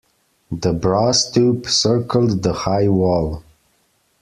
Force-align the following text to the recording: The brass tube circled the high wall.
The 0.51 0.73
brass 0.73 1.29
tube 1.29 1.67
circled 1.67 2.41
the 2.41 2.53
high 2.53 2.87
wall. 2.87 3.43